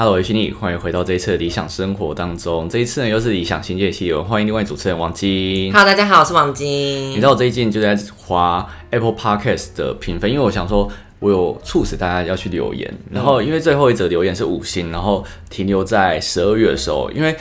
[0.00, 2.68] Hello，我是你，欢迎回到这一次的理想生活当中。
[2.68, 5.72] 这一次呢，又是理想新界系列，欢迎另外主持人王晶。
[5.72, 7.10] Hello，大家好，我是王晶。
[7.10, 10.88] 你知道我最近就在划 Apple Podcast 的评分，因为我想说，
[11.18, 12.88] 我有促使大家要去留言。
[13.10, 17.34] 然后因为最后一则留言是五星，然后停留在十二月的时候，因为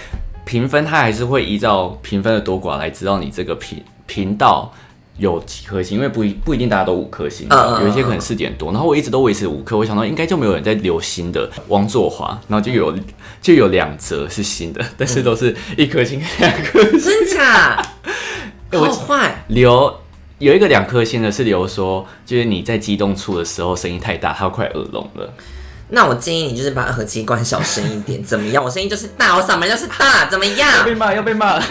[0.44, 4.74] 评分它还是会依照评分的多寡来知道你这个频频道。
[5.18, 7.48] 有几颗星，因为不一不一定大家都五颗星，
[7.82, 12.96] 有一些可能四点多，然后我一直都维持五颗，我想到应该就没有人在留新的王作华，然后就有
[13.42, 17.82] 就有两则是新的， 但是都是一颗星两颗星，真假？
[18.74, 20.00] 我好坏，留
[20.40, 25.34] 有一个两颗星的是留说，就是你在激动处的时候声音太大，他要快耳聋了。
[25.90, 28.62] 那我建议你就是把耳机关小声一点，怎么样？
[28.62, 30.70] 我声音就是大，我嗓门就是大，怎么样？
[30.80, 31.64] 要被骂要被骂了。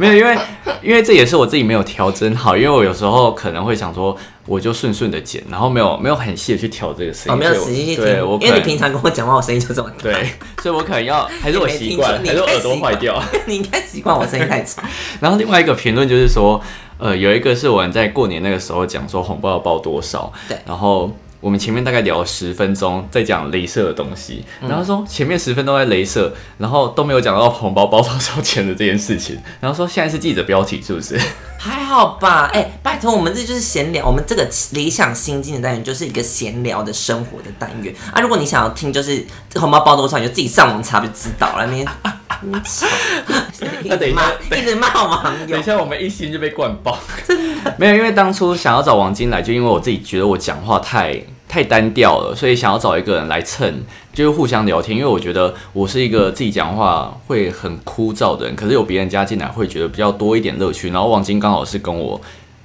[0.00, 0.38] 没有，因为
[0.82, 10.04] 因为这也是我自己没有调整好，因为我有时候可能会想说，我就顺顺的剪，然后没有没有很细的去调这个声哦，音，没有仔细去听，对我因为你平常跟我讲话，我声音就这么大。
[10.04, 10.30] 对，
[10.62, 13.22] 所以我可能要 还是我习惯，还是我耳朵坏掉。
[13.46, 14.82] 你应该习惯我声音太吵。
[15.20, 16.58] 然后另外一个评论就是说，
[16.98, 31.18] 呃，有一个是我们在过年那个时候讲说红包要包多少，对然后我们前面大概聊十分钟在讲镭射的东西，然后说前面十分钟在镭射，然后都没有讲到红包包多少钱的这件事情，然后说现在是记者标题是不是？
[31.58, 32.50] 还好吧？
[32.54, 38.20] 哎、拜托，我们这就是闲聊，我们这个理想心境的单元就是一个闲聊的生活的单元啊。
[38.20, 41.66] 如果你想要听，就是这红包包多少，你就自己上网查就知道了。
[41.66, 42.19] 那边那
[43.84, 54.96] 那等一下骂一直骂网友等一，下我们一心就被灌爆，真的没有，因为当初想要找王晶来，就因为我自己觉得我讲话太太单调了，所以想要找一个人来蹭，就是互相聊天。
[54.96, 60.90] 因为我觉得我是一个自己讲话会很枯燥的人，可是有别人加进来会觉得比较多一点乐趣。
[60.90, 62.20] 然后王晶刚好是跟我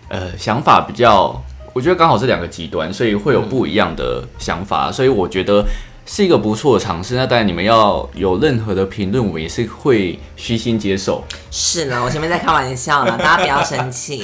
[0.07, 5.65] 呃想法比较，我觉得刚好是两个极端，所以会有不一样的想法，所以我觉得。
[6.05, 11.23] 是一个不错的尝试，那当然你们要有任何的评论，我们也是会虚心接受。
[11.49, 14.23] 是呢，我前面在开玩笑了，大家不要生气。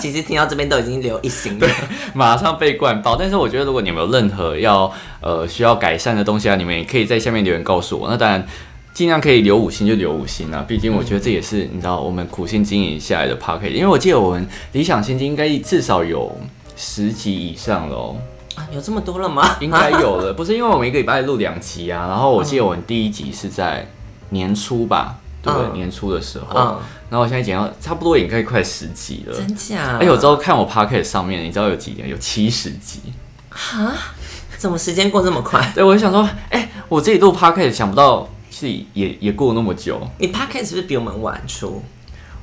[0.00, 1.68] 其实听到这边都已经流一星了。
[2.14, 3.14] 马上被灌爆。
[3.14, 4.90] 但是我觉得，如果你们有任何要
[5.20, 8.08] 呃需要改善的东西啊，你们也可以在下面留言告诉我。
[8.08, 8.46] 那当然，
[8.94, 16.34] 尽量可以留五星就留五星啊，毕竟我觉得这也是你知道我们苦心经营下来的 p o c k e t 因为我记得我们理想先机应该至少有
[16.76, 18.16] 十集以上喽哦，
[18.56, 19.56] 啊有这么多了吗？
[19.60, 20.32] 应该有了。
[20.34, 23.86] 不是因为我们一个礼拜录两集啊，然后我记得我们第一集是在
[24.30, 25.18] 年初吧。
[25.44, 25.68] 对不对？
[25.70, 26.78] 嗯年初的时候，嗯
[27.10, 29.96] 然后我现在剪到差不多也应该快十集了，真假？
[29.98, 32.04] 而且我知道看我 p o c k e t 上面，你知道有几集？
[32.06, 33.00] 有七十集。
[33.50, 33.92] 哈，
[34.56, 35.60] 怎么时间过这么快？
[35.74, 41.82] 对，我就想说，哎、我自己录 podcast 想不到是也也过了那么久，你 podcast 是不是比我们晚出？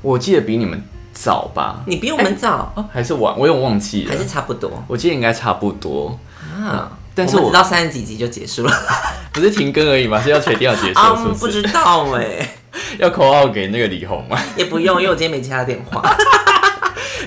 [0.01, 0.83] 我记得比你们
[1.21, 1.81] 早吧？
[1.85, 3.37] 你比我们早，哦，还是晚？
[3.37, 6.17] 我有点忘记了还，是差不多我记得应该差不多，
[6.57, 6.91] 啊？
[7.13, 8.71] 但是我我们直到三十几集就结束了
[9.33, 11.39] 不是停更而已嘛，是要确定要结束，嗯，是不是？
[11.39, 12.49] 不知道哎，
[12.97, 14.39] 要口号给那个李红吗？
[14.55, 16.01] 也不用，因为我今天没接他电话。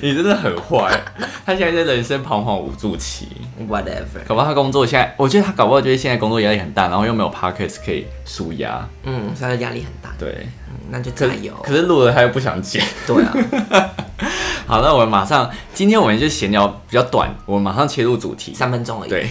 [0.03, 1.01] 你真的很坏，
[1.47, 3.29] 他现在在人生彷徨无助期
[3.71, 11.55] ，Whatever，搞不好他工作现在，我觉得他搞不好就是现在工作压力很大，然后又没有 podcast 可以舒压，嗯，所以他压力很大，对，嗯那就可加油。
[11.63, 12.85] 可是录了他又不想剪。
[13.07, 13.33] 对啊，
[14.67, 18.53] 好，那我们马上，今天我们就闲聊比较短，我们马上切入主题。
[18.53, 19.09] 三分钟而已。
[19.09, 19.31] 对，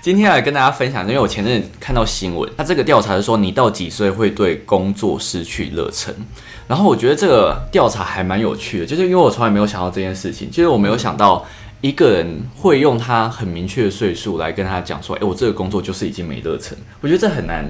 [0.00, 6.12] 今天来跟大家分享，因为我前阵子看到新闻，他这个调查是说你到几岁会对工作失去热忱，
[6.72, 11.44] 然后我觉得这个调查还蛮有趣的，就是因为我从来没有想到这件事情，就是我没有想到
[11.82, 17.68] 一个人会用他很明确的岁数来跟他讲说，哎、我这个工作就是已经没热忱，我觉得这很难，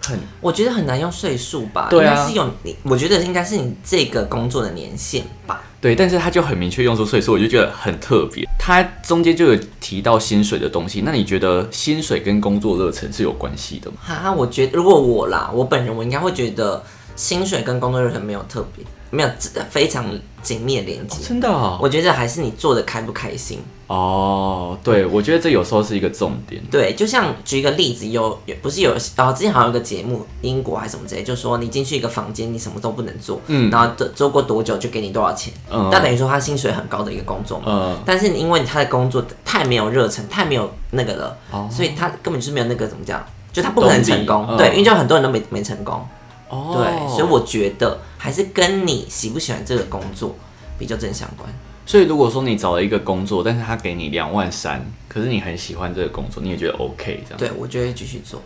[0.00, 5.64] 很我觉得很难用岁数吧，对啊应该是用你，我觉得应该是你这个工作的年限吧。
[5.80, 8.46] 对，但是他就很明确用出岁数，我就觉得很特别。
[8.56, 13.96] 他中间就有提到薪水的东西，那你觉得薪水跟工作热忱是有关系的吗？
[14.02, 16.84] 哈，我觉得如果我啦，我本人我应该会觉得
[17.16, 19.28] 薪水跟工作热忱没有特别，没有
[19.70, 20.06] 非常
[20.42, 21.18] 紧密的连接。
[21.26, 23.60] 真的哦，我觉得还是你做的开不开心。
[23.88, 26.60] 哦，对，我觉得这有时候是一个重点。
[26.72, 37.64] 对，就像举一个例子，有有不是有哦，之前好像有个节目，英国还是什么之类，就说你进去一个房间，你什么都不能做，嗯然后做做过多久就给你多少钱，嗯那等于说他薪水很高的一个工作嘛。
[37.68, 44.48] 嗯，但是因为他的工作太没有热忱，太没有那个了，哦所以他根本就是没有那个怎么讲，就他不可能成功。
[44.50, 46.04] 嗯对，因为就很多人都没没成功。
[46.48, 50.34] 哦对，所以我觉得还是跟你喜不喜欢这个工作
[50.78, 51.48] 比较正相关。
[51.84, 57.38] 所以如果说你找了一个工作，但是他给你两万三，可是你很喜欢这个工作，你也觉得 OK 这样。
[57.38, 58.42] 对，我就会继续做。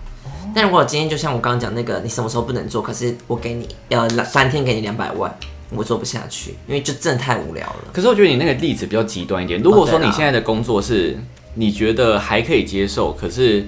[0.55, 5.35] 但如果今天就像我刚刚讲那个，你什么时候不能做，可是我给你呃三天给你两百万，
[5.71, 7.85] 我做不下去，因为就真的太无聊了。
[7.93, 9.61] 可是我觉得你那个例子比较极端一点。
[9.63, 11.19] 如果说你现在的工作是
[11.55, 13.67] 你觉得还可以接受，可是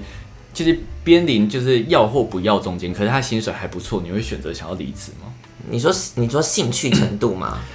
[0.53, 5.33] 就是边临就是要或不要中间，可是他薪水还不错，你会选择想要离职吗？
[5.69, 7.57] 你说你说兴趣程度吗？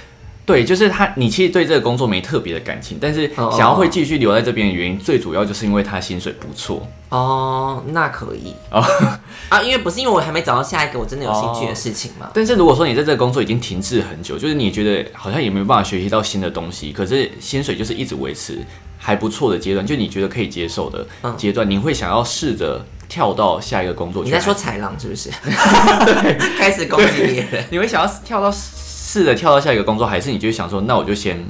[0.45, 6.87] 对，就是他，你其实对这个工作没特别的感情，但是哦想要会继续留在这边的原因，最主要就是因为他薪水不错。
[7.09, 8.83] 哦，那可以哦
[9.49, 12.31] 啊，因为不是因为我还没找到下一个我真的有兴趣的事情嘛。
[12.33, 18.57] 但是如果说你在这个工作已经停滞很久，就是你觉得好像也没有办法学习到新的东西，可是薪水就是一直维持
[19.01, 24.29] 还不错的阶段，就你觉得可以接受的嗯阶段，你会想要试着跳到下一个工作去。
[24.29, 25.29] 你在说豺狼是不是？
[25.41, 27.65] 对，开始攻击别人。
[27.71, 31.43] 你会想要跳到试着跳到下一个工作，还是你就会想说，那我就先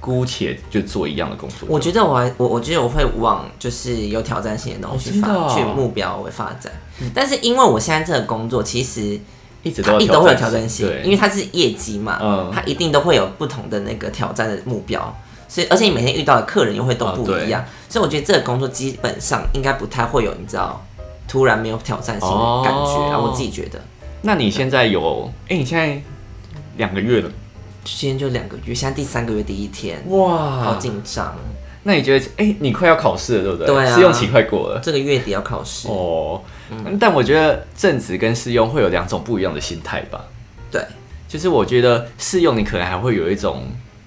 [0.00, 1.66] 姑且就做一样的工作？
[1.70, 6.72] 我觉得我还我我觉得我会往就是有挑战性的东西发、哦哦去目标为发展，
[7.14, 9.18] 但是因为我现在这个工作其实
[9.62, 15.16] 一直都一直都会有挑战性，因为它是业绩嘛，嗯它一定都会有不同的那个挑战的目标，
[15.52, 20.82] 所以而且你每天遇到的客人又会都不一样，所以我觉得这个工作基本上应该不太会有你知道
[21.28, 23.78] 突然没有挑战性的感觉啊，哦我自己觉得。
[24.22, 25.30] 那你现在有？
[25.50, 26.00] 哎、你现在
[26.78, 27.30] 两个月了，
[27.84, 30.76] 今天就两个月，现在第三个月第一天，哇好！
[30.76, 31.36] 紧张。
[31.82, 33.66] 那你觉得，哎、你快要考试了，对不对？
[33.66, 34.80] 对啊试用期快过了。
[34.82, 36.40] 这个月底要考试，哦，
[36.98, 40.24] 但我觉得正职跟试用会有两种不一样的心态吧。
[40.70, 40.82] 对，
[41.28, 43.64] 就是我觉得试用你可能还会有一种，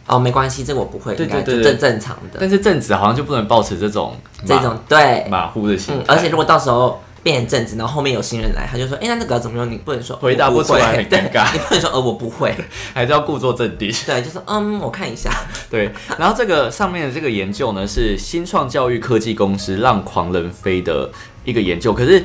[0.07, 2.37] 哦，没关系，这个我不会，对应该就正正常的。
[2.39, 4.15] 但是正职好像就不能保持这种
[4.45, 9.71] 这种对，马虎的心嗯。，而且如果到时候变成正职，然后后面有新人来，他就说，哎、那这个怎么用？
[9.71, 11.51] 你不能说回答不我出来很尴尬。
[11.51, 12.53] 对你不能说呃我不会，
[12.93, 13.91] 还是要故作镇定。
[14.05, 15.31] 对，就是嗯我看一下，
[15.71, 21.09] 对，然后这个上面的这个研究呢，是新创教育科技公司让狂人飞的
[21.43, 22.23] 一个研究，可是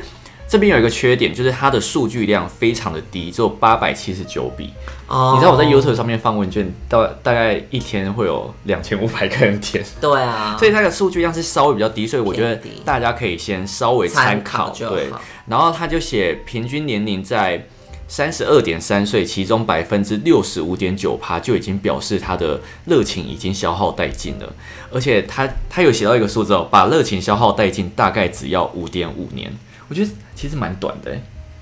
[0.51, 4.71] 这边有一个缺点，就是它的数据量非常的低，只有八百七十九笔。
[5.07, 14.43] 哦，你知道我在 YouTube 上面放问卷，到大概一天会有两千五百个人填，对啊，所以它的数据量是稍微比较低，所以我觉得大家可以先稍微参。
[14.43, 15.09] 考对，
[15.47, 17.65] 然后他就写平均年龄在
[18.09, 24.53] 三十二点三岁，其中百分之六十五点九趴就已经表示他的热情已经消耗殆尽了，
[24.91, 29.53] 而且他他有写到一个数字哦，把热情消耗殆尽大概只要五点五年，
[29.89, 31.21] 我觉得其实蛮短的欸，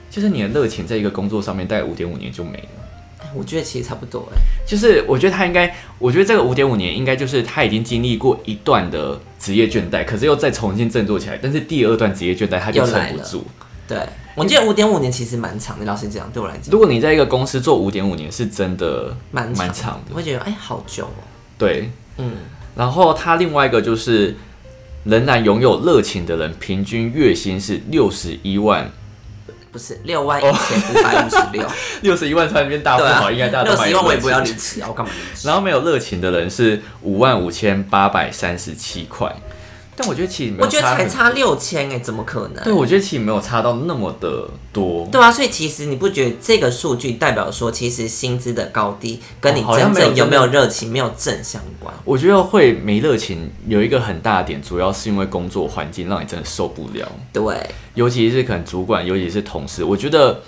[0.09, 2.69] 就是你的热情在一个工作上面大概五点五年就没了。
[3.35, 13.45] 我觉得其实差不多哎，就是我觉得他应该，我觉得这个五点五年应该就是他已经经历过一段的职业倦怠，可是又再重新振作起来，但是第二段职业倦怠他就又撑不住。
[13.89, 13.99] 对，
[14.37, 20.11] 我觉得五点五年其实蛮长的，老实讲，对我来讲如果你在一个公司做五点五年，是真的蛮蛮长的。
[20.11, 21.27] 我会觉得哎好久哦，
[21.59, 22.33] 对，嗯，
[22.77, 24.37] 然后他另外一个就是
[25.09, 28.91] 仍然拥有热情的人，平均月薪是六十一万，
[29.73, 31.67] 不是六万一千五百五十六，
[32.03, 34.57] 六十一万突然变大富豪，应该大家六十一都蛮有热万我也不要离情。
[34.59, 35.49] 职啊，我干嘛离职？
[35.49, 39.35] 然后没有热情的人是五万五千八百三十七块，
[39.99, 42.63] 但我觉得其实没有我觉得才差六千哎，怎么可能？
[42.63, 45.09] 对，我觉得其实没有差到那么的多。
[45.11, 51.93] 对啊，所以其实你不觉得这个数据代表说，其实薪资的高低跟你真正有没有热情没有正相关？
[52.05, 57.57] 我觉得会没热情有一个很大的点，主要是因为工作环境让你真的受不了，对，
[57.95, 60.41] 尤其是可能主管，尤其是同事，我觉得。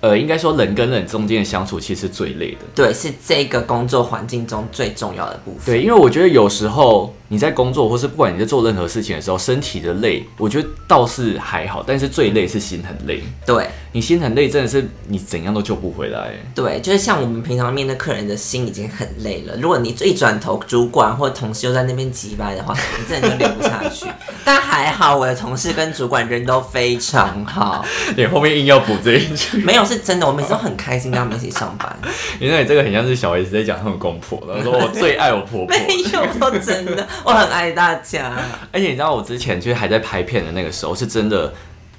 [0.00, 2.58] 呃，应该说人跟人中间的相处其实是最累的。
[2.74, 5.74] 对，是这个工作环境中最重要的部分。
[5.74, 13.24] 对，因为我觉得有时候你在工作，或是不管你在做任何事情的时候，身体的累，我觉得倒是还好，但是最累是心很累。
[13.44, 16.30] 对你心很累，真的是你怎样都救不回来。
[16.54, 24.06] 对，就是像我们平常面对客人的心已经很累了，如果你一转头，主管或同事又在那边急掰的话，你真的就聊不下去。
[24.44, 27.84] 但还好，我的同事跟主管人都非常好，
[28.16, 31.98] 你后面硬要补这一句， 没有是真的，我每次都很开心跟他们一起上班。
[32.38, 35.66] 因为你这个很像是小 S 在讲他们公婆，然后说我最爱我婆婆。
[35.74, 38.32] 没有，说真的， 我很爱大家。
[38.70, 41.52] 而且你知道我之前就是还在拍片的那个时候，是真的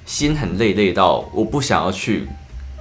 [0.04, 2.28] 心很累，累到我不想要去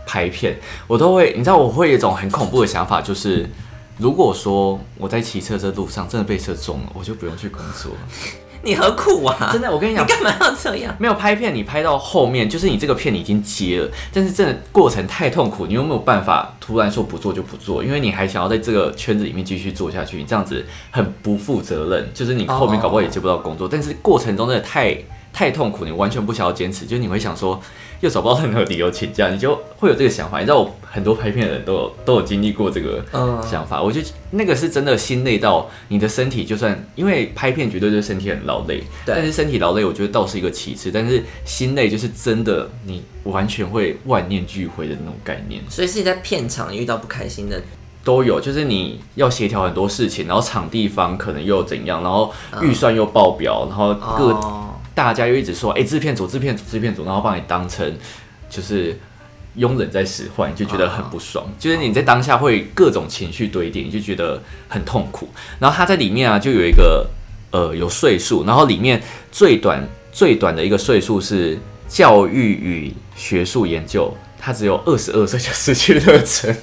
[0.06, 3.50] 拍片，我都会，你知道我会有一种很恐怖的想法，就是
[3.98, 7.92] 如果说我在骑车这路上真的被车撞了，我就不用去工作。
[8.66, 9.52] 你何苦啊？
[9.54, 10.94] 真的，我跟你讲，你干嘛要这样？
[10.98, 24.98] 没有拍片，你拍到后面，就是你这个片你已经接了，但是真的过程太痛苦，你又没有办法突然说不做就不做，因为你还想要在这个圈子里面继续做下去，你这样子很不负责任，就是你后面搞不好也接不到工作，但是过程中真的太
[25.32, 27.62] 太痛苦，你完全不想要坚持，就是你会想说
[28.06, 30.38] 又找不到任何理由请假，你就会有这个想法。
[30.38, 33.42] 你知道我很多拍片的人都有都有经历过这个嗯。
[33.44, 45.62] 想法，我觉得那个是真的心累到你的身体，就算因为拍片绝对对身体很劳累，但是身体劳累我觉得倒是一个其次，但是心累就是真的你完全会万念俱灰的那种概念。
[45.68, 47.60] 所以是在片场遇到不开心的，
[48.04, 52.32] 都有，就是你要协调很多事情，然后场地方可能又怎样，然后
[52.62, 57.96] 预算又爆表，然后各、哦，大家又一直说，哎、制片组、制片组、制片组，然后把你当成
[58.50, 58.98] 就是
[59.56, 61.46] 佣人在使唤，你就觉得很不爽。
[61.60, 65.30] 就是你在当下会各种情绪堆叠，你就觉得很痛苦。
[65.60, 67.06] 然后他在里面啊，就有一个
[67.52, 76.56] 呃有岁数，然后里面最短最短的一个岁数是教育与学术研究，他只有二十二岁就失去热忱。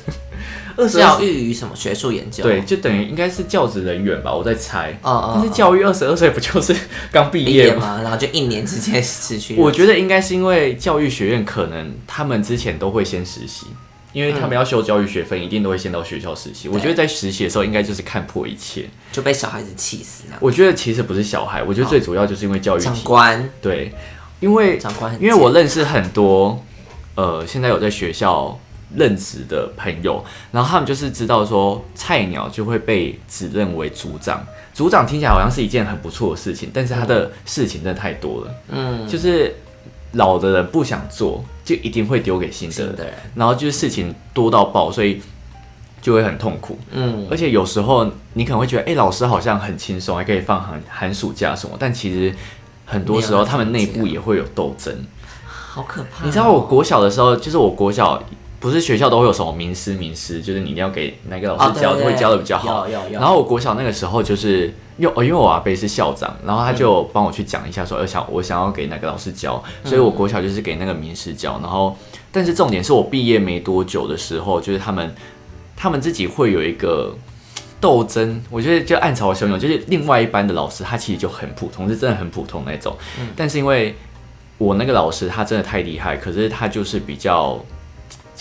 [0.76, 2.42] 二十教育与什么学术研究？
[2.42, 4.90] 对，就等于应该是教职人员吧，我在猜。
[5.02, 6.74] 哦哦但是教育二十二岁不就是
[7.10, 8.00] 刚毕毕业吗？
[8.02, 9.56] 然后就一年之间失去。
[9.56, 13.66] 我觉得应该是因为教育学院可能他们之前都会先实习，
[14.12, 16.68] 因为他们要修教育学分，一定都会先到学校实习。
[16.68, 18.88] 我觉得在实习的时候，应该就是看破一切。
[19.10, 20.36] 就被小孩子气死了。
[20.40, 23.92] 我觉得其实不是小孩，我觉得最主要就是因为教育长官，对，
[24.40, 26.64] 因为长官很因为我认识很多
[27.14, 28.58] 呃，现在有在学校
[28.96, 34.44] 任职的朋友，然后他们就是知道说菜鸟就会被指认为组长，
[34.74, 39.54] 组长听起来好像是一件很不错的事情，但是他的事情真的太多了，嗯，就是
[40.12, 42.84] 老的人不想做，就一定会丢给新的。
[42.84, 43.04] 人，的。
[43.04, 45.20] 人，然后就是事情多到爆，所以
[46.02, 46.78] 就会很痛苦。
[46.90, 52.34] 嗯，而且有时候你可能会觉得，哎、老师好像很轻松，还可以放寒寒暑假什么，但其实
[52.84, 54.94] 很多时候他们内部也会有斗争。
[55.46, 56.22] 好可怕哦。
[56.24, 58.22] 你知道我国小的时候，就是我国小
[58.62, 62.86] 不是学校都会有什么名师名师，就是你一定要给哪个老哦师教，对对会教的比较好。
[63.10, 71.58] 然后我国小那个时候就是，因为哦因为我阿伯是校长，然后他就帮我去讲一下说，要想我想要给哪个老师教，所以我国小就是给那个名师教。
[71.60, 71.94] 然后，
[72.30, 75.12] 但是重点是我毕业没多久的时候，就是他们
[75.76, 77.14] 他们自己会有一个。
[77.82, 82.96] 斗争，我觉得就暗潮汹涌，就是另外一班的老师，他其实就很普通，是真的很普通那种。
[83.34, 83.92] 但是因为
[84.56, 87.58] 我那个老师他真的太厉害，可是他就是比较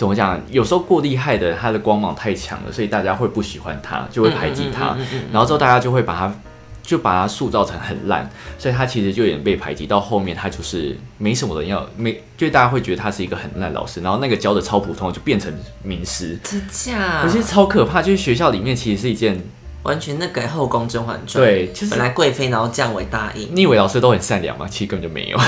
[0.02, 0.42] 怎么讲？
[0.50, 4.96] 有时候过厉害的，他的光芒太强了，所以大家会不喜欢他，就会排挤他。
[5.30, 6.34] 然后之后大家就会把他
[6.82, 8.28] 就把他塑造成很烂，
[8.58, 9.86] 所以他其实就有点被排挤。
[9.86, 15.54] 到后面他就是没什么人要，没就大家会觉得他是一个很烂老师，然后那个教的超普通就变成
[15.84, 16.36] 名师。
[16.42, 17.28] 真假可？
[17.28, 19.40] 是超可怕，就是学校里面其实是一件，
[19.82, 23.48] 完全那个后宫甄嬛传，对就是本来贵妃然后降为大英。
[23.52, 24.66] 你以为老师都很善良吗？
[24.70, 25.38] 其实根本就没有。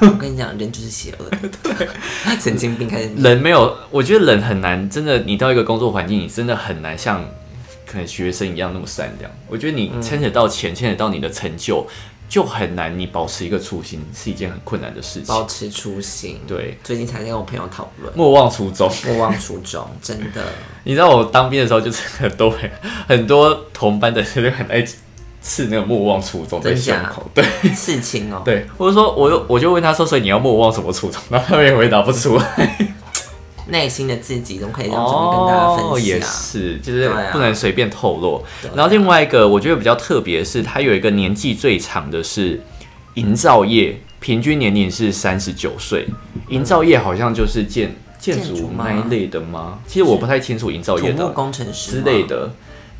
[0.00, 1.88] 我跟你讲，人就是邪恶的，
[2.40, 3.10] 神经病开始。
[3.16, 7.24] 人没有，我觉得人很难，真的，你到一个工作环境，你真的很难像
[7.86, 9.30] 可能学生一样那么善良。
[9.48, 11.86] 我觉得你牵扯到钱，牵扯到你的成就，
[12.34, 15.26] 就很难，你保持一个初心是一件很困难的事情。
[15.26, 16.40] 保持初心。
[16.48, 18.90] 对，最近才跟我朋友讨论，莫忘初衷。
[19.06, 20.42] 莫忘初衷，真的。
[20.82, 22.68] 你知道我当兵的时候，就是很多很
[23.06, 24.84] 很多同班的人就很爱
[25.40, 27.30] 刺那个莫忘初衷在胸口。
[27.32, 31.22] 对刺青哦，对，我就说，我就我就问他说，所以你要莫忘什么初衷？
[31.30, 32.93] 然后他们也回答不出来。
[33.68, 35.90] 内心的自己怎么可以让这么跟大家分享？
[35.92, 38.36] 哦，也是，就是不能随便透露。
[38.36, 38.42] 啊
[38.74, 42.60] 然后另外一个我觉得比较特别的是，它有一个年纪最长的是
[43.14, 46.06] 营造业，平均年龄是三十九岁。
[46.48, 49.78] 营造业好像就是建建筑那一类的吗？
[49.86, 52.52] 其实我不太清楚营造业的工程师之类，的。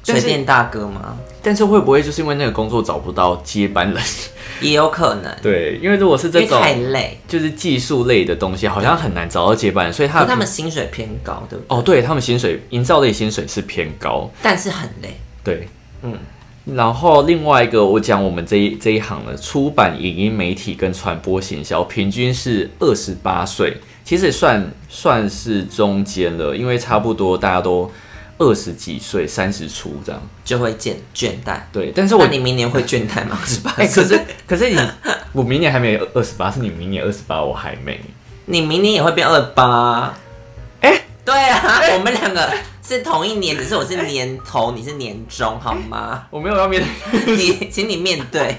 [0.05, 1.17] 水电大哥吗？
[1.43, 4.03] 但是会不会就是因为那个工作找不到接班人？
[4.61, 11.77] 也有可能，对，因为如果是这种太累，就是技术类的东西，好像很难找到接班人，所以他可他们薪水偏高，对不对？
[11.77, 15.69] 哦，对他们薪水营造类薪水是偏高，但是很累，对，
[16.03, 16.17] 嗯。
[16.65, 27.91] 然后另外一个，我讲我们这一这一行的出版、影音媒体跟传播行销，平均是二十八岁，其实也算算是中间了，因为差不多大家都
[28.39, 30.21] 二十几岁、三十出这样。
[30.45, 31.61] 就会倦倦怠。
[31.73, 33.39] 对，但是我你明年会倦怠吗？
[33.47, 33.75] 是吧？
[33.79, 34.79] 哎、可是可是你，
[35.33, 38.01] 我明年还没二十八，是你明年二十八，我还没。
[38.47, 40.15] 你明年也会变二八。
[40.81, 42.53] 哎对啊，我们两个
[42.87, 46.27] 是同一年，只是我是年头，你是年中，好吗？
[46.31, 48.59] 我没有要面对，你，请你面对。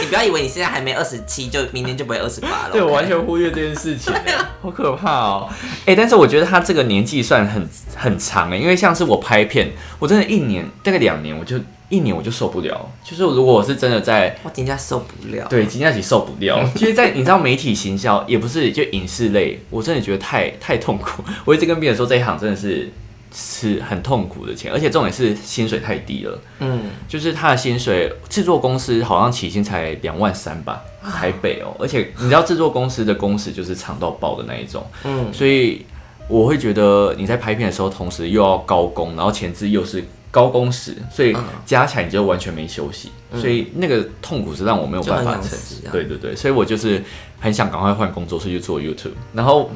[0.00, 2.70] 你不要以为你现在还没二十七，就明年就不会二十八了。
[2.72, 5.48] 对我完全忽略这件事情、哎 好可怕哦。
[5.86, 11.58] 哎、但是我觉得他这个年纪算很很长哎、因为像是我拍片，我真的一年大概两年，我就
[11.88, 12.88] 一年我就受不了。
[13.02, 15.46] 就是如果我是真的在我人家受不了。
[15.50, 21.24] 对金佳琪受不了， 其实在你知道媒体行销也不是就影视类，我真的觉得太太痛苦。
[21.44, 22.88] 我一直跟别人说这一行真的是
[23.34, 26.38] 是很痛苦的钱，而且重点是薪水太低了。
[26.60, 35.84] 嗯，就是他的薪水，制作公司好像起薪才两万三吧，台北哦，而且你知道制作公司的工时就是长到爆的那一种，嗯，所以
[36.28, 41.42] 我会觉得你在拍片的时候，同时又要高工，然后前置又是高工时，所以嗯。
[41.64, 43.10] 加起来你就完全没休息，
[43.40, 47.02] 所以那个痛苦是让我没有办法承想死啊对对对，所以我就是
[47.40, 49.70] 很想赶快换工作，所以去做 YouTube，然后。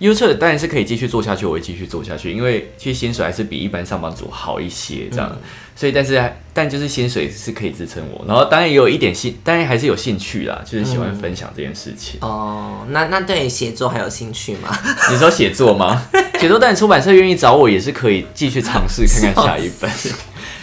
[0.00, 5.30] YouTube 当然是可以继续做下去，我会继续做下去，因为其实薪水还是比一般上班族好一些，这样。
[5.76, 12.18] 所以，但是但就是薪水是可以支撑我，然后当然也有一点兴，当然还是有兴趣啦，就是喜欢分享这件事情。
[12.20, 14.68] 哦，那那对写作还有兴趣吗？
[15.10, 16.02] 你说写作吗？
[16.38, 19.90] 写作，但出版社愿意找我也是可以继续尝试看看下一本，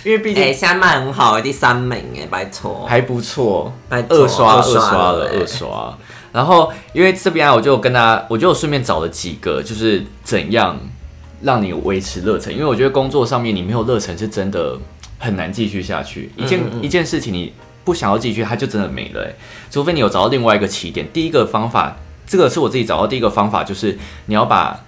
[0.04, 5.98] 因为毕竟现在卖很好，第三名哎，拜托，还不错，拜二刷二刷了，二刷。
[6.38, 10.80] 然后，因为这边啊我就跟大家，我就顺便找了几个，就是怎样
[11.42, 12.54] 让你维持热忱。
[12.54, 14.78] 因为我觉得工作上面你没有热忱，是真的
[15.18, 16.30] 很难继续下去。
[16.36, 17.52] 一件一件事情你
[17.84, 19.28] 不想要继续，它就真的没了。
[19.72, 21.08] 除非你有找到另外一个起点。
[21.12, 24.80] 第一个方法，这个是我自己找到第一个方法，就是你要把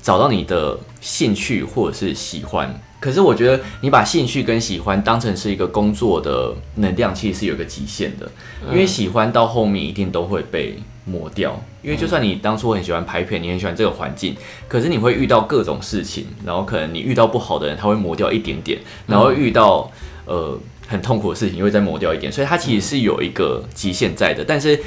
[0.00, 2.80] 找到你的兴趣或者是喜欢。
[3.00, 8.28] 可是我觉得你把兴趣跟喜欢当成是一个工作的能量，其实是有个极限的。
[8.70, 11.58] 因为喜欢到后面一定都会被磨掉。
[11.80, 14.36] 因为就算你当初很喜欢拍片，你很喜欢这个环境，
[14.66, 19.90] 可是你会遇到各种事情，然后可能你遇到不好的人，他会磨掉一点点，然后遇到
[20.26, 22.30] 呃很痛苦的事情，又会再磨掉一点。
[22.30, 24.44] 所以它其实是有一个极限在的。
[24.44, 24.78] 但是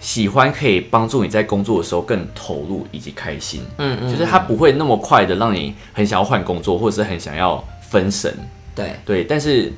[0.00, 8.34] 喜欢可以帮助你在工作的时候更投入以及开心，嗯嗯，就是它不会那么快的让你很想要换工作，或者是很想要分神，
[8.74, 9.24] 对对。
[9.24, 9.72] 但是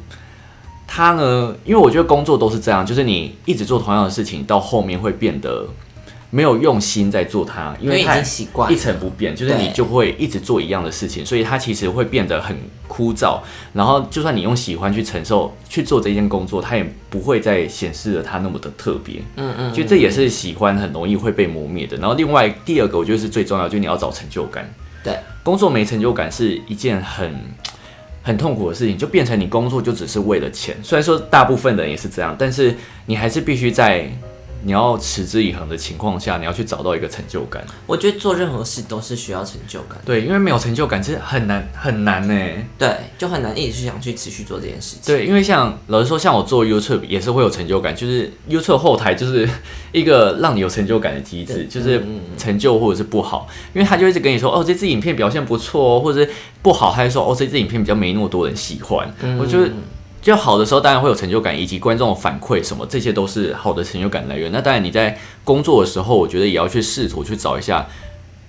[0.87, 5.67] 它呢，因为我觉得工作都是这样，就是你一直做同样的事情，到后面会变得。
[6.35, 12.57] 没有用心在做它，因为它习惯一成不变，就是你就会一直做一样的事情，所以它其实会变得很
[12.89, 13.39] 枯燥。
[13.75, 19.21] 然后，就算你用喜欢去承受去做这件工作，它也不会再显示了它那么的特别。
[19.37, 21.99] 嗯嗯，就这也是喜欢很容易会被磨灭的。
[21.99, 24.67] 然后，另外第二个我觉得是最重要，就是你要找成就感。
[25.05, 27.31] 对，工作没成就感是一件很
[28.23, 30.75] 很痛苦的事情，就变成你工作就只是为了钱。
[30.83, 32.75] 虽然说大部分人也是这样，但是
[33.05, 34.11] 你还是必须在。
[34.65, 37.65] 你要持之以恒的情况下，你要去找到一个成就感。
[37.87, 39.99] 我觉得做任何事都是需要成就感。
[40.05, 42.35] 对，因为没有成就感，其实很难很难呢。
[42.79, 45.15] 对，就很难一直去想去持续做这件事情。
[45.15, 49.49] 对，因为像老实说，像我做 YouTube 也是会有成就感，就是 YouTube 后台就是
[49.93, 52.03] 一个让你有成就感的机制，就是
[52.39, 56.31] 成就或者是不好，因为他就一直跟你说，哦，这支影片表现不错哦，或者是
[56.63, 59.13] 不好，他就说，哦，这支影片比较没那么多人喜欢。
[59.39, 59.71] 我觉得。
[60.23, 64.53] 就好的时候，当然会有成就感，以及观众的反馈什么，这些都是好的成就感来源。
[64.53, 67.85] 那当然你在工作的时候，我觉得也要去试图去找一下，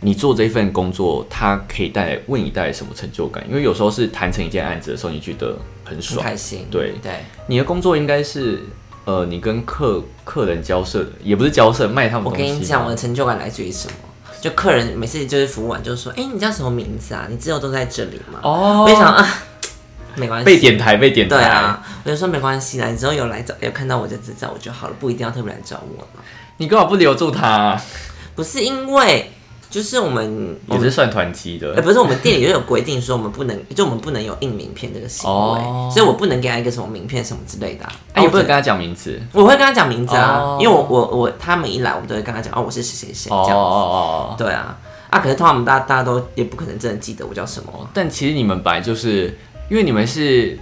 [0.02, 3.44] 你做这份工作，它可以带来为你带来什么成就感。
[3.50, 6.68] 因为有时候是谈成一件案子的时候，你觉得很爽、开心。
[6.70, 7.12] 对对，
[7.48, 8.62] 你的工作应该是，
[9.06, 12.26] 呃，你跟客客人交涉的，也不是交涉，卖他们。
[12.26, 13.94] 我跟你讲，我的成就感来自于什么？
[14.40, 17.26] 就客人每次就是服务完，就说：“哎，你叫什么名字啊？
[17.30, 19.44] 你之后都在这里吗？”哦，我想啊。
[20.16, 21.36] 没关系，被点台被点台。
[21.36, 26.24] 对啊，我就说没关系啦，你之后有来找有看到我就知道我就好了，不一定要特别来找我嘛。
[26.58, 27.80] 你干嘛不留住他？
[28.36, 29.32] 不是因为
[29.70, 37.86] 就是我们也是算团机的，哎，不是我们店里就有规定说我们不能，就我们不能有印名片这个行为，所以我不能给他一个什么名片什么之类的。
[38.14, 43.54] 哎，你不能跟他讲名字，我会跟他讲名字啊，因为我我我他们一来，我们都会跟他讲哦，我是谁谁谁这样子。
[43.54, 43.98] 哦哦
[44.32, 44.78] 哦，对啊，
[45.10, 47.72] 啊，可是通常我们大大家都也不可能真的记得我叫什么。
[47.94, 49.36] 但其实你们本来就是
[49.74, 50.56] 因为你们是。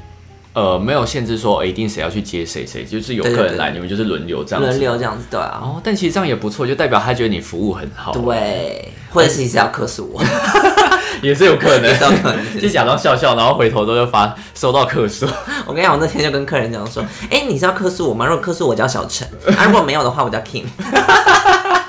[0.53, 4.67] 呃，没有限制说一定谁要去接谁谁，就是有客人来，你们就是轮流这样子。
[4.67, 5.61] 轮流这样子，对啊。
[5.63, 8.11] 哦，但其实这样也不错，就代表他觉得你服务很好。
[8.11, 10.21] 对，或者是你是要克诉我，
[11.23, 15.25] 也是有可能，有可能，就假装笑笑，然后回头之后就发收到客诉。
[15.65, 18.25] 我跟你讲，我那天就跟客人讲说，哎，你是要客诉我吗？
[18.25, 19.25] 如果客诉我叫小陈，
[19.57, 20.65] 啊，如果没有的话，我叫 King。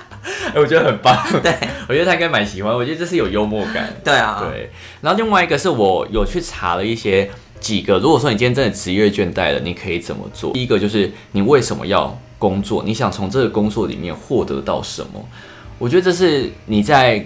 [0.55, 1.17] 哎，我觉得很棒。
[1.43, 1.55] 对，
[1.89, 2.75] 我觉得他应该蛮喜欢。
[2.75, 3.93] 我觉得这是有幽默感。
[4.05, 4.71] 对啊，对。
[5.01, 7.31] 然后另外一个是我有去查了一些。
[7.63, 10.53] 几个，如果说你今天真的职业倦怠了，你可以怎么做？
[10.53, 12.83] 第一个就是你为什么要工作？
[12.85, 15.25] 你想从这个工作里面获得到什么？
[15.79, 17.25] 我觉得这是你在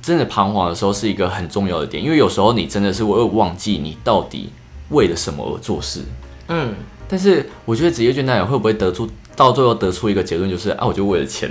[0.00, 4.52] 真的彷徨的时候是一个很重要的点，因为有时候你真的是会忘记你到底
[4.90, 6.02] 为了什么而做事。
[6.46, 6.72] 嗯，
[7.08, 11.50] 但是我觉得职业倦怠会不会得出到最后得出一个结论，就是啊，我就为了钱。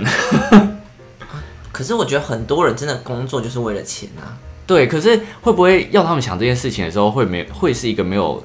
[1.72, 4.38] 可是我觉得很多人真的工作就是为了钱啊。
[4.64, 8.42] 对，可是会不会要他们想这件事情的时候，会没会是一个没有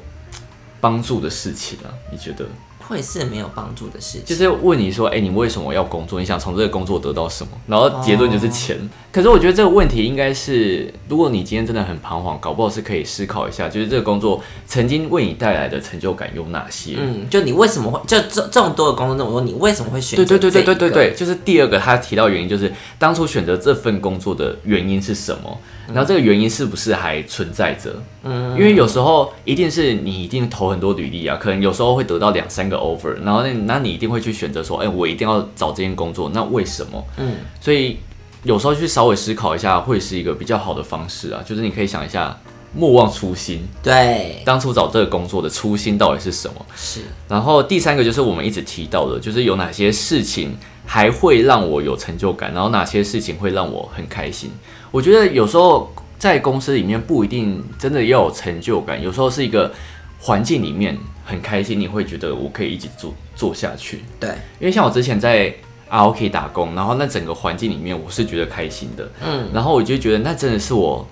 [0.81, 1.93] 帮助的事情啊？
[2.11, 2.45] 你觉得？
[2.87, 6.19] 会是没有帮助的事情，就是问你说，哎，你为什么要工作？
[6.19, 7.51] 你想从这个工作得到什么？
[7.67, 8.77] 然后结论就是钱。
[9.11, 16.95] 可是我觉得这个问题应该是，如果你今天真的很彷徨，搞不好是可以思考一下，就是这个工作曾经为你带来的成就感有哪些？
[16.97, 20.23] 嗯，就你为什么会就这这么多的工作那么多，你为什么会选择？
[20.23, 25.57] 对对对对对对对，就是第二个他提到原因，就是当初选择这份工作的原因是什么？
[25.87, 27.95] 然后这个原因是不是还存在着？
[28.23, 37.03] 嗯，因为有时候一定是你一定投很多履历啊，可能有时候会得到两三个 offer，然后那那你一定会去选择说，哎，我一定要找这件工作，那为什么？
[37.17, 37.97] 嗯，所以
[38.43, 41.41] 有时候去稍微思考一下，会是一个比较好的方式啊。
[41.45, 42.37] 就是你可以想一下，
[42.73, 46.65] 莫忘初心，对，当初找这个工作的初心到底是什么？
[46.75, 54.51] 是然后第三个就是我们一直提到的，就是有哪些事情还会让我有成就感，然后哪些事情会让我很开心。
[54.91, 59.71] 我觉得有时候在公司里面不一定真的要有成就感，有时候是一个
[60.19, 64.03] 环境里面很开心，你会觉得我可以一直做做下去。
[64.17, 65.53] 对，因为像我之前在
[65.89, 71.05] ROK 打工，然后那整个环境里面我是觉得开心的，嗯，然后我就觉得那真的是我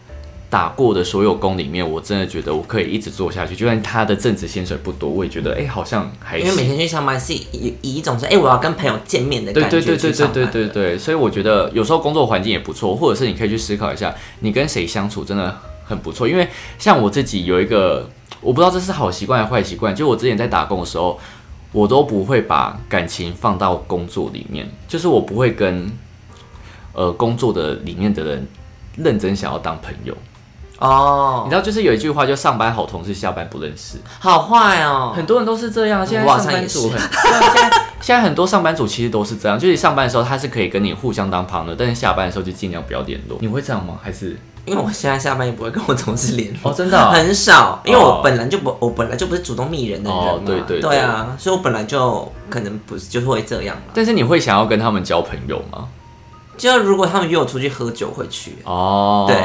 [0.49, 3.55] 打过的所有工里面，我真的觉得我可以一直做下去。
[3.55, 6.63] 就算他的正职薪水不多，我也觉得哎、好像还因为每。
[6.65, 16.27] 天去上班是以以一种是哎、我要跟朋友见面的感觉对对对对去上班对对对，所以我觉得有时候工作环境也不错，或者是你可以去思考一下，你跟谁相处真的很不错。
[16.27, 18.09] 因为像我自己有一个，
[18.41, 21.19] 我不知道这是好习惯还是坏习惯，就我之前在打工的时候，
[21.71, 25.91] 我都不会把感情放到工作里面，就是我不会跟
[26.93, 28.47] 呃工作的里面的人
[28.97, 30.15] 认真想要当朋友。
[30.77, 33.97] 哦你，知道，就是有一句话，就上班好同事，下班不认识。
[34.19, 37.09] 好坏哦，很多人都是这样，现在上班族很，现
[37.41, 37.71] 在
[38.01, 43.37] 现在很多上班族其实都是这样，就是上班的时候他是可以跟你互相当 partner，但是下班的时候就尽量不要联络。
[43.39, 43.97] 你会这样吗？
[44.03, 46.71] 还是因为我现在下班也不会跟我同事联络。
[46.71, 53.83] 哦，真的哦、很少，因为我哦本来就不，我本来就不是主动密人的人嘛，哦对对对对啊，所以我本来就可能不是就是会这样嘛。
[53.93, 55.87] 但是你会想要跟他们交朋友吗？
[56.57, 59.37] 就如果他们约我出去喝酒会去，哦，对，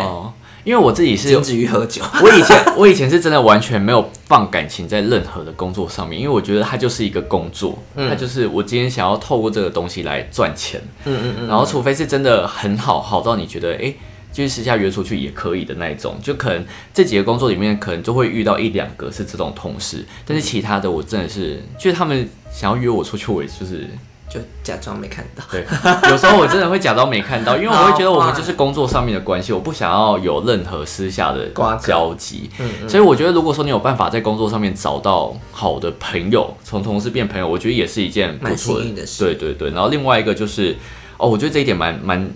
[0.63, 2.03] 因为我自己是仅止于喝酒。
[2.23, 13.79] 我以前我以前是真的完全没有放感情在任何的工作上面，因为我觉得它就是一个工作，它就是我今天想要透过这个东西来赚钱，嗯嗯嗯，然后除非是真的很好，好到你觉得哎。
[13.79, 13.97] 诶
[14.33, 16.65] 就是私下约出去也可以的那一种，就可能
[16.95, 23.89] 这几个工作里面，可能就会遇到一两个是这种同事，但是其他的我真的是，就是他们想要约我出去，我也就是
[24.29, 25.43] 就假装没看到。
[25.51, 25.67] 对，
[26.09, 31.49] 有时候我真的会假装没看到，因为我会觉得我们就是工作上面的关系，我不想要有任何私下的
[31.83, 32.49] 交集。
[32.87, 40.77] 所以我觉得，如果说你有办法在工作上面找到好的朋友，从同事变朋友，我觉得也是一件不蛮错的事对对对，然后另外一个就是，
[41.19, 42.31] 哦，我觉得这一点蛮蛮。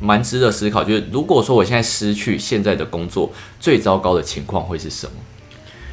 [0.00, 5.12] 蛮值得思考，就是如果说我现在失去现在的工作，最糟糕的情况会是什么？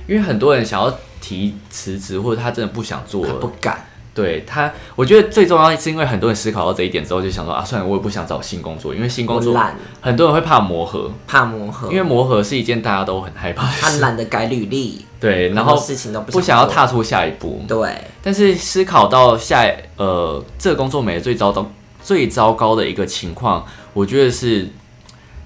[0.08, 14.00] 因为很多人想要提辞职，或者他真的不想做了，不敢，对他，我觉得最重要是因为很多人思考到这一点之后，就想说啊，算了，我也不想找新工作，因为新工作懒，很多人会怕磨合，怕磨合，因为磨合是一件大家都很害怕的他事。
[14.00, 17.62] 懒得改履历， 对，然后事情都不不想要踏出下一步。
[17.68, 17.94] 对，
[18.24, 21.70] 但是思考到下呃这个工作没了最糟糕
[22.02, 23.66] 最糟糕的一个情况，
[23.98, 24.68] 我觉得是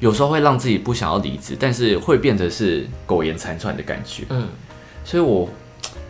[0.01, 4.25] 有时候会让自己不想要离职，但是会变得是苟延残喘的感觉。
[4.27, 4.49] 嗯，
[5.05, 5.47] 所以我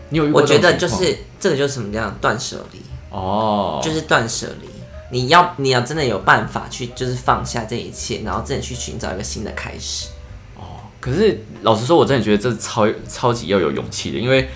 [0.09, 0.47] 你有遇过我？
[0.47, 2.79] 觉得就是这个就是什么样断舍离，
[3.11, 4.67] 哦，就是断舍离。
[5.11, 10.07] 你要你要真的有办法去，就是放下这一切，然后真的去寻找一个新的开始。
[10.55, 14.49] 哦可是老实说，我真的觉得这超超级要有勇气的，因为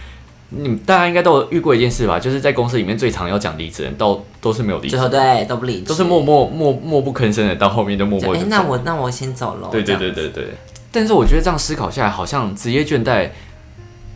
[0.50, 8.44] 你们大家应该都有遇过一件事吧，就是在公司里面最常要讲离职的人，都都是没有离职最，后对都不理智，都是默默默默不吭声的，到后面就默就哎、默。
[8.48, 9.70] 那我那我先走喽。
[9.72, 10.50] 对对对对对。
[10.92, 13.30] 但是我觉得这样思考下来，好像职业倦怠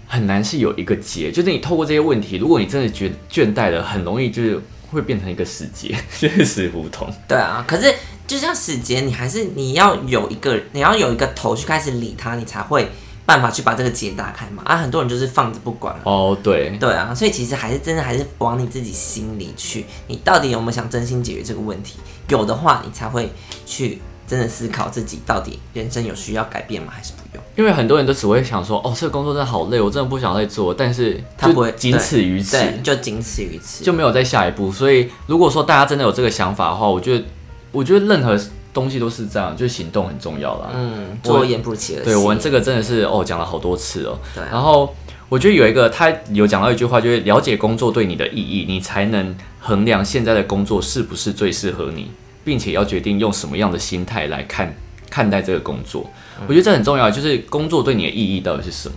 [0.07, 4.61] 很难是有一个结，就是你透过这些问题，如果你真的觉倦怠了，很容易就是
[4.91, 7.07] 会变成一个死结， 就是死胡同。
[7.27, 7.65] 对啊。
[7.67, 7.93] 可是
[8.25, 12.87] 就像死结，你还是你要有一个你要有一个头去开始理它，你才会
[13.29, 14.63] 办法去把这个结打开嘛。
[14.65, 15.95] 啊，很多人就是放着不管。
[16.03, 21.99] 哦，对，对啊，所以其实还是真的还是往你自己心里去，你到底有没有想真心解决这个问题？
[22.29, 23.31] 有的话，你才会
[23.67, 26.91] 去真的思考自己到底人生有需要改变吗？
[26.91, 27.43] 还是不用？
[27.55, 32.57] 因为很多人都只会想说，哦，这个工作真的好累，我真的不想再做，但是就他不会仅此于此。
[32.81, 33.83] 就仅此于此。
[33.83, 34.71] 就没有再下一步。
[34.71, 37.25] 所以如果说大家真的有这个想法的话，我觉得，
[37.71, 38.35] 我觉得任何
[38.73, 40.71] 东西都是这样，就是行动很重要啦。
[40.73, 42.05] 嗯，我做言不如其而行。
[42.05, 44.17] 对我们这个真的是哦，讲了好多次哦。
[44.34, 44.95] 对啊然后
[45.27, 52.10] 我觉得有一个他有讲到一句话，就是了解工作对你的意义，你才能衡量现在的工作是不是最适合你，
[52.43, 54.75] 并且要决定用什么样的心态来看
[55.10, 56.10] 看待这个工作。
[56.47, 58.95] 我觉得这很重要，就是工作对你的意义到底是什么？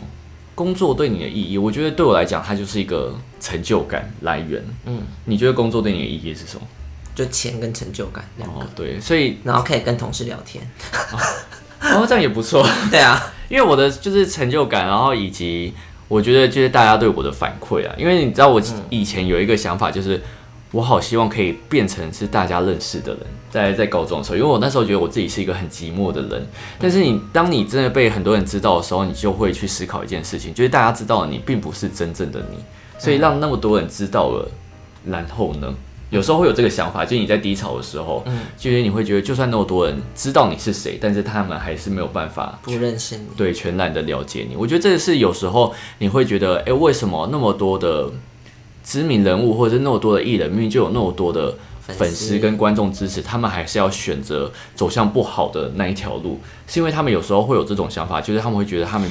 [0.54, 4.62] 工作对你的意义，我觉得对我来讲，它就是一个成就感来源。
[4.84, 6.62] 嗯，你觉得工作对你的意义是什么？
[7.14, 10.62] 就钱跟成就感两个，哦，对，所以然后可以跟同事聊天。
[11.80, 12.66] 哦，这样也不错。
[12.90, 15.74] 对啊，因为我的就是成就感，然后以及
[16.08, 20.22] 我觉得就是大家对我的反馈啊，因为你知道我以前有一个想法，就是
[20.70, 23.20] 我好希望可以变成是大家认识的人，
[23.50, 26.46] 在在高中的时候，因为我那时候觉得我自己是一个很寂寞的人，
[26.78, 32.58] 但是你当你真的被很多人知道的时候，你就会去思考一件事情，就是大家知道你并不是真正的你，
[32.98, 34.48] 所以让那么多人知道了，
[35.04, 35.74] 然后呢？
[36.12, 38.40] 有时候会有这个想法，就是你在低潮的时候，嗯。
[38.56, 44.54] 就是你会觉得，就算那么多人知道你是谁，但是他们还是没有办法不认识你，对全然的了解你。
[44.54, 48.10] 我觉得这个是有时候你会觉得，哎、为什么那么多的
[48.84, 59.10] 知名人物或者是那么多的艺人，明明就有那么多的粉丝跟观众支持，他们还是要选择走向不好的那一条路，是因为他们有时候会有这种想法，就是他们会觉得他们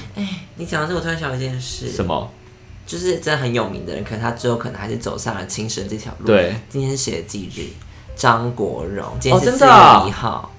[0.55, 2.31] 你讲到这，我突然想到一件事，什么
[2.85, 6.55] 就是真的很有名的人，可是他最后可能还是走上了轻生这条路。，对。
[6.69, 7.67] 今天是谁的忌日？
[8.15, 10.51] 张国荣，今天哦是四月一号。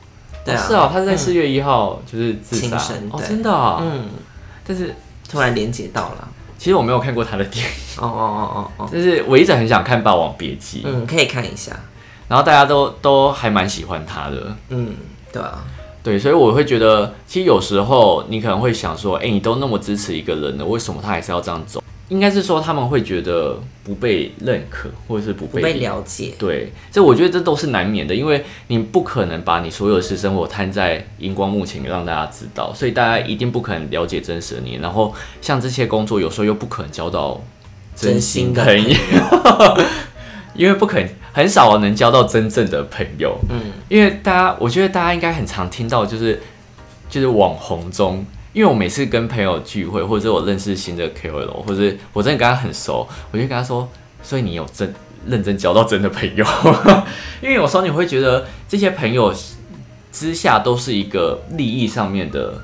[0.45, 3.79] 对啊，是哦，他是在四月一号就是自杀轻生哦，真的啊。
[3.81, 4.09] 嗯，
[4.67, 4.95] 但是
[5.29, 6.29] 突然连接到了。
[6.59, 11.73] 其实我没有看过他的电影，哦哦哦哦哦，就是我一直很想看《霸王别姬》，嗯，可以看一下。
[12.29, 14.57] 然后大家都都还蛮喜欢他的。
[14.71, 14.95] 嗯，
[15.33, 15.65] 对啊，
[16.03, 21.83] 对，所以我会觉得，其实有时候你可能会想说，哎、你都那么支持一个人了，为什么他还是要这样走？
[22.13, 26.35] 应该是说他们会觉得不被认可，或者是不被了解。
[26.39, 34.77] 对，这我觉得这都是难免的，因为你不可能把你所有的私生活摊在荧光幕前让大家知道，所以大家一定不可能了解真实的你。
[34.77, 37.43] 然后像这些工作，有时候又不可能交到
[37.97, 38.97] 真心的朋友，
[40.55, 43.39] 因为不可能很少能交到真正的朋友。
[43.49, 46.43] 嗯，因为大家，我觉得大家应该很常听到，就是
[47.09, 48.23] 就是网红中，
[48.53, 53.89] 因为我每次跟朋友聚会，或者我认识新的 KOL，或者我真的跟他很熟，我就跟他说，
[54.23, 54.95] 所以你有真
[55.27, 56.45] 认真交到真的朋友，
[57.41, 59.35] 因为有时候你会觉得这些朋友
[60.11, 62.61] 之下都是一个利益上面的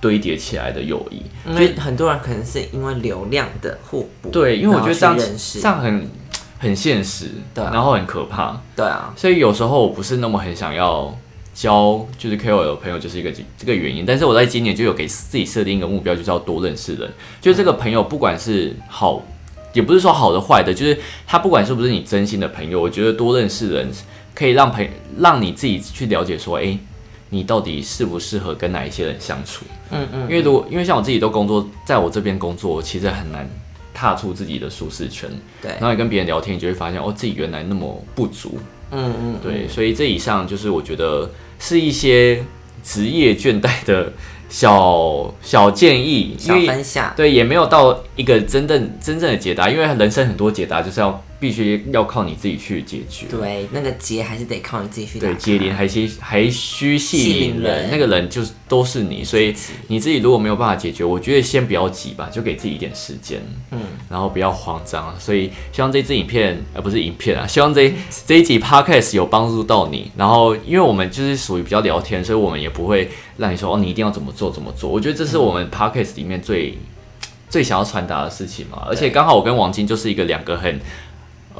[0.00, 4.28] 堆叠起来的友谊，因为很多人可能是因为流量的互补。
[4.30, 6.10] 对，因为我觉得这样这样很
[6.58, 8.60] 很现实，对啊然后很可怕。
[8.76, 11.16] 对啊，所以有时候我不是那么很想要
[11.52, 14.06] 交就是 KOL 的朋友，就是一个这个原因。
[14.06, 17.10] 但是我在今年就有给自己设定一个目标，就是要多认识人。
[17.40, 19.22] 就是这个朋友，不管是好，
[19.72, 23.90] 也不是说好的坏的，就是他不管是不是你真心的朋友，我觉得多认识人
[24.34, 26.78] 可以让朋让你自己去了解说，诶，
[27.28, 29.64] 你到底适不适合跟哪一些人相处。
[29.90, 33.48] 嗯嗯，因为如果因为像我自己都工作，在我这边工作，其实很难
[33.92, 35.28] 踏出自己的舒适圈。
[35.60, 38.58] 对然，后你跟别人聊天，你就会发现哦，自己原来那么不足。
[38.90, 42.44] 嗯嗯，对，所以这以上就是我觉得是一些
[42.82, 44.12] 职业倦怠的
[44.48, 47.12] 小小建议，因小为分享。
[47.16, 53.26] 对也没有到一个真正真正的解答，因为人生很多解答就是要必须要靠你自己去解决。
[53.30, 55.38] 对，那个结还是得靠你自己去对，开。
[55.38, 59.54] 接连还需还需吸引人，人那个人就是都是你，所以
[59.88, 65.12] 你自己如果没有办法解决，我觉得先不要急吧，就给自己一点时间，嗯，然后不要慌张。
[65.18, 67.92] 所以希望这支影片，呃，不是影片啊，希望这
[68.26, 70.12] 这一集 podcast 有帮助到你。
[70.16, 74.90] 然后，因为我们就是属于比较聊天，所以我们也不会让你说哦，你一定要怎么做怎么做。
[74.90, 76.76] 我觉得这是我们 podcast 里面最
[77.48, 78.86] 最想要传达的事情嘛。
[78.86, 80.80] 而且刚好我跟王晶就是一个两个很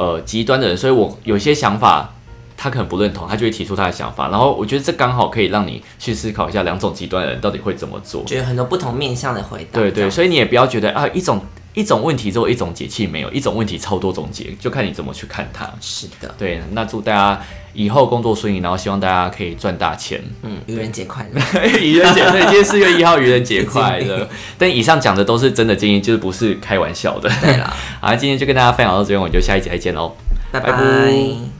[0.01, 2.15] 呃极端的人，所以我有些想法。
[2.63, 8.23] 他可能不认同，他就会提出他的想法，然后我觉得这刚好可以让你去思考一下两种极端的人到底会怎么做。
[8.25, 9.81] 就有很多不同面向的回答。
[9.81, 11.41] 对对，所以你也不要觉得啊，一种
[11.75, 15.69] 一种问题只有一种解，其实没有，一种问题超多种解，就看你怎么去看它。
[15.81, 17.41] 是的，对，那祝大家
[17.73, 20.21] 以后工作顺利，然后希望大家可以赚大钱。
[20.43, 21.41] 嗯，愚人节快乐。
[21.79, 24.29] 愚人节，对，今天四月一号，愚人节快乐。
[24.59, 27.31] 但以上讲的都是真的建议，就是不是开玩笑的。
[27.41, 30.15] 对啦， 好，今天就跟大家分享到这边，我们就下一集再见喽。
[30.51, 31.60] 拜拜拜拜。